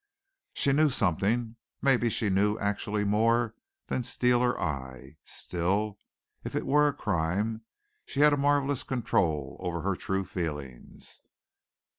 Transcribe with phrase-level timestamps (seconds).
[0.55, 3.53] She knew something; maybe she knew actually more
[3.85, 5.99] than Steele or I; still,
[6.43, 7.61] if it were a crime,
[8.07, 11.21] she had a marvelous control over her true feelings.